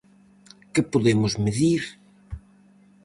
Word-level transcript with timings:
Que 0.73 0.81
podemos 0.93 1.33
medir? 1.45 1.81